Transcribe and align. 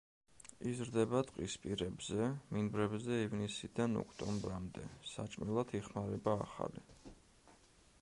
იზრდება 0.69 1.19
ტყისპირებზე, 1.31 2.31
მინდვრებზე 2.57 3.21
ივნისიდან 3.27 4.01
ოქტომბრამდე, 4.07 4.89
საჭმელად 5.15 5.79
იხმარება 5.83 6.39
ახალი. 6.49 6.89